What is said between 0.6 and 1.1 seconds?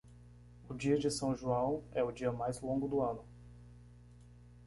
O Dia